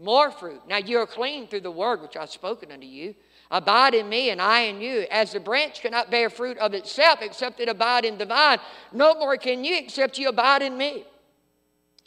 [0.00, 0.60] More fruit.
[0.68, 3.14] Now you are clean through the word which I've spoken unto you.
[3.50, 5.06] Abide in me, and I in you.
[5.10, 8.58] As the branch cannot bear fruit of itself except it abide in the vine,
[8.92, 11.04] no more can you except you abide in me.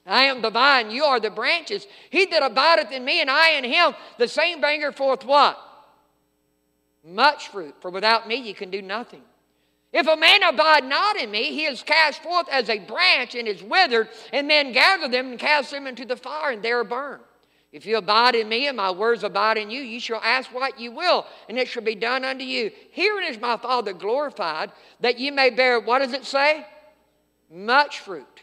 [0.08, 1.88] I am the vine, you are the branches.
[2.10, 5.58] He that abideth in me, and I in him, the same bringeth forth what?
[7.03, 7.76] Much fruit.
[7.80, 9.22] For without me you can do nothing.
[9.95, 13.47] If a man abide not in me, he is cast forth as a branch and
[13.47, 16.83] is withered, and men gather them and cast them into the fire, and they are
[16.83, 17.23] burned.
[17.71, 20.77] If you abide in me and my words abide in you, you shall ask what
[20.77, 22.71] you will, and it shall be done unto you.
[22.91, 26.65] Herein is my Father glorified, that you may bear, what does it say?
[27.49, 28.41] Much fruit.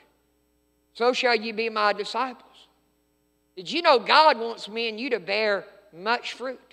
[0.95, 2.69] So shall you be my disciples.
[3.57, 6.72] Did you know God wants me and you to bear much fruit?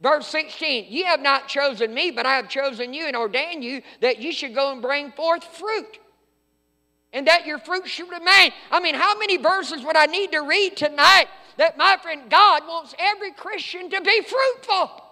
[0.00, 3.82] Verse 16, you have not chosen me, but I have chosen you and ordained you
[4.00, 5.98] that you should go and bring forth fruit.
[7.12, 8.52] And that your fruit should remain.
[8.70, 11.26] I mean, how many verses would I need to read tonight
[11.58, 15.04] that my friend God wants every Christian to be fruitful?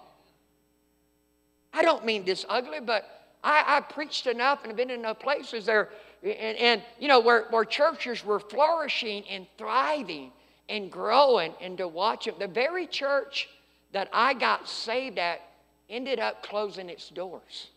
[1.74, 3.05] I don't mean this ugly, but
[3.45, 5.91] I, I preached enough and have been in enough places there,
[6.22, 10.32] and, and you know, where, where churches were flourishing and thriving
[10.70, 12.34] and growing, and to watch them.
[12.39, 13.49] The very church
[13.93, 15.41] that I got saved at
[15.89, 17.68] ended up closing its doors.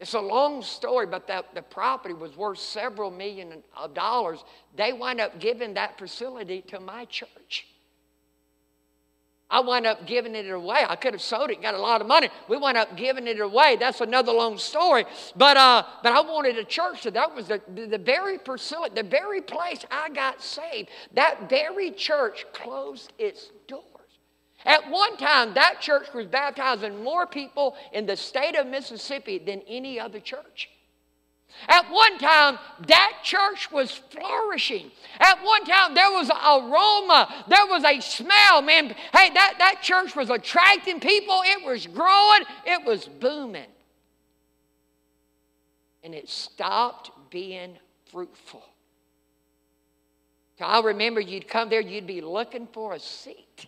[0.00, 4.44] It's a long story, but that the property was worth several million of dollars.
[4.76, 7.66] They wind up giving that facility to my church.
[9.50, 10.84] I wound up giving it away.
[10.88, 12.28] I could have sold it, got a lot of money.
[12.48, 13.76] We wound up giving it away.
[13.78, 15.04] That's another long story.
[15.36, 17.02] But uh, but I wanted a church.
[17.02, 20.88] So that was the, the, very facility, the very place I got saved.
[21.12, 23.84] That very church closed its doors.
[24.64, 29.60] At one time, that church was baptizing more people in the state of Mississippi than
[29.68, 30.70] any other church.
[31.68, 34.90] At one time, that church was flourishing.
[35.18, 38.62] At one time, there was aroma, there was a smell.
[38.62, 43.70] Man, hey, that, that church was attracting people, it was growing, it was booming.
[46.02, 47.78] And it stopped being
[48.10, 48.62] fruitful.
[50.58, 53.66] So I remember you'd come there, you'd be looking for a seat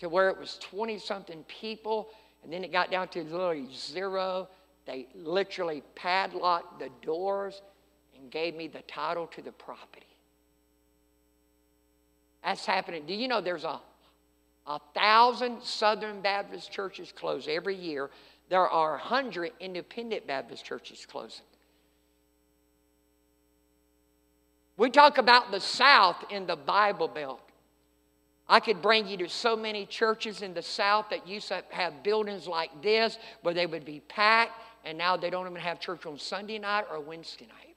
[0.00, 2.08] to where it was 20 something people,
[2.42, 4.48] and then it got down to literally zero.
[4.86, 7.60] They literally padlocked the doors
[8.18, 10.06] and gave me the title to the property.
[12.44, 13.04] That's happening.
[13.06, 13.80] Do you know there's a,
[14.66, 18.10] a thousand Southern Baptist churches close every year?
[18.48, 21.44] There are a 100 independent Baptist churches closing.
[24.76, 27.40] We talk about the South in the Bible Belt.
[28.48, 32.04] I could bring you to so many churches in the South that used to have
[32.04, 34.52] buildings like this where they would be packed,
[34.86, 37.76] and now they don't even have church on Sunday night or Wednesday night.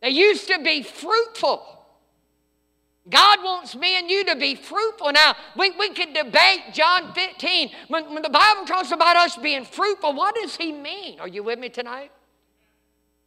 [0.00, 1.64] They used to be fruitful.
[3.08, 5.12] God wants me and you to be fruitful.
[5.12, 7.70] Now, we, we could debate John 15.
[7.88, 11.20] When, when the Bible talks about us being fruitful, what does he mean?
[11.20, 12.10] Are you with me tonight?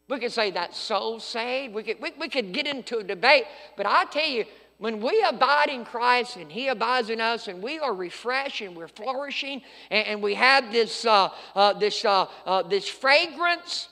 [0.09, 1.73] We could say that soul saved.
[1.73, 3.43] We could, we, we could get into a debate.
[3.77, 4.45] But I tell you,
[4.79, 8.75] when we abide in Christ and He abides in us, and we are refreshed and
[8.75, 9.61] we're flourishing,
[9.91, 13.89] and, and we have this, uh, uh, this, uh, uh this fragrance,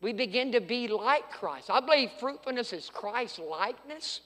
[0.00, 1.70] we begin to be like Christ.
[1.70, 4.20] I believe fruitfulness is Christ likeness.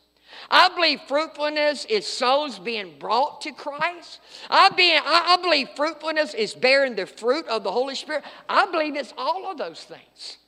[0.51, 4.21] I believe fruitfulness is souls being brought to Christ.
[4.51, 8.25] I, being, I, I believe fruitfulness is bearing the fruit of the Holy Spirit.
[8.49, 10.39] I believe it's all of those things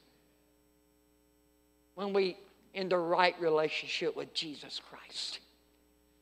[1.95, 2.37] when we
[2.75, 5.41] in the right relationship with Jesus Christ.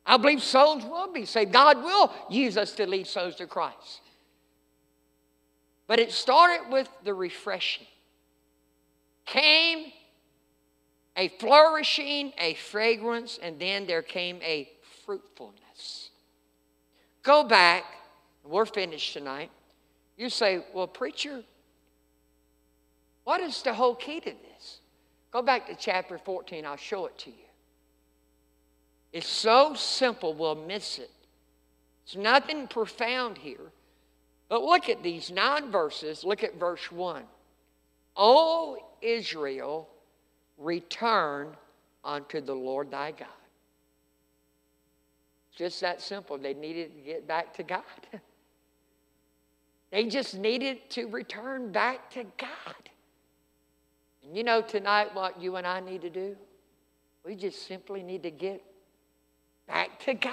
[0.05, 1.53] I believe souls will be saved.
[1.53, 4.00] God will use us to lead souls to Christ.
[5.86, 7.86] But it started with the refreshing.
[9.24, 9.92] Came
[11.16, 14.68] a flourishing, a fragrance, and then there came a
[15.05, 16.11] fruitfulness.
[17.22, 17.84] Go back,
[18.44, 19.50] we're finished tonight.
[20.16, 21.44] You say, Well, preacher,
[23.24, 24.80] what is the whole key to this?
[25.32, 27.36] Go back to chapter 14, I'll show it to you.
[29.12, 31.10] It's so simple, we'll miss it.
[32.04, 33.72] It's nothing profound here.
[34.48, 36.24] But look at these nine verses.
[36.24, 37.22] Look at verse 1.
[38.16, 39.88] O Israel,
[40.58, 41.56] return
[42.04, 43.28] unto the Lord thy God.
[45.48, 46.36] It's just that simple.
[46.36, 47.82] They needed to get back to God.
[49.90, 52.90] they just needed to return back to God.
[54.24, 56.36] And you know tonight what you and I need to do?
[57.24, 58.62] We just simply need to get
[59.66, 60.32] back to God.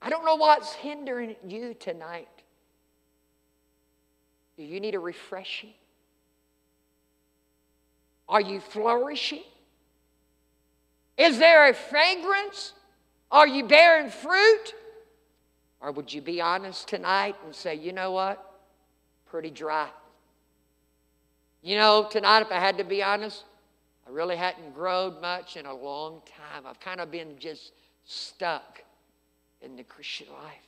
[0.00, 2.28] I don't know what's hindering you tonight.
[4.56, 5.74] Do you need a refreshing?
[8.28, 9.42] Are you flourishing?
[11.16, 12.72] Is there a fragrance?
[13.30, 14.74] Are you bearing fruit?
[15.80, 18.60] Or would you be honest tonight and say, you know what?
[19.26, 19.88] Pretty dry.
[21.62, 23.44] You know, tonight, if I had to be honest,
[24.06, 26.66] I really hadn't grown much in a long time.
[26.66, 27.72] I've kind of been just
[28.04, 28.82] stuck
[29.60, 30.66] in the Christian life.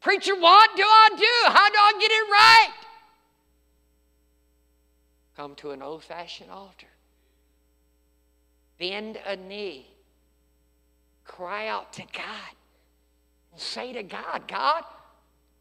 [0.00, 1.52] Preacher, what do I do?
[1.52, 2.72] How do I get it right?
[5.36, 6.86] Come to an old fashioned altar
[8.78, 9.86] bend a knee,
[11.24, 12.54] cry out to God,
[13.52, 14.84] and say to God, God,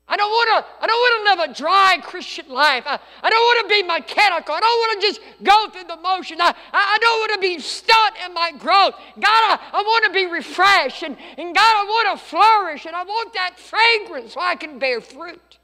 [0.10, 0.84] I don't want to.
[0.84, 2.84] I don't want to live a dry Christian life.
[2.86, 4.56] I, I don't want to be mechanical.
[4.56, 6.40] I don't want to just go through the motion.
[6.40, 8.96] I, I don't want to be stuck in my growth.
[9.16, 12.96] God, I, I want to be refreshed, and, and God, I want to flourish, and
[12.96, 15.60] I want that fragrance so I can bear fruit.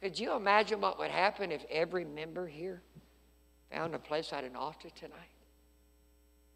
[0.00, 2.80] Could you imagine what would happen if every member here
[3.70, 5.18] found a place at an altar tonight?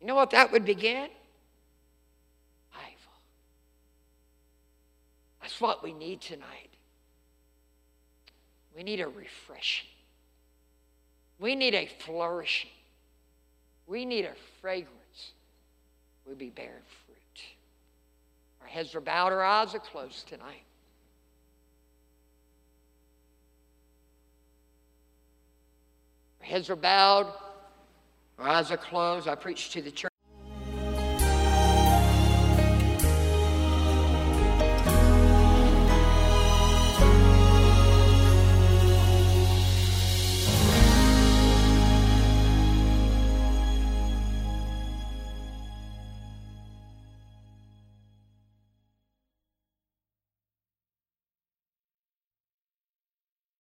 [0.00, 1.08] You know what that would begin?
[2.72, 3.12] Revival.
[5.44, 6.70] That's what we need tonight.
[8.74, 9.90] We need a refreshing.
[11.38, 12.70] We need a flourishing.
[13.86, 14.32] We need a
[14.62, 15.32] fragrance.
[16.24, 16.72] We'll be bearing
[17.04, 17.42] fruit.
[18.62, 20.64] Our heads are bowed, our eyes are closed tonight.
[26.40, 27.26] Our heads are bowed.
[28.38, 29.28] Our eyes are closed.
[29.28, 30.13] I preach to the church.